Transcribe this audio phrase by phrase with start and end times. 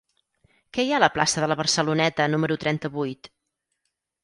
[0.77, 3.33] Què hi ha a la plaça de la Barceloneta número trenta-vuit?